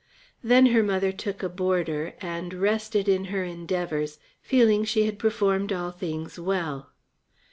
[0.43, 5.71] Then her mother took a boarder and rested in her endeavours, feeling she had performed
[5.71, 6.89] all things well.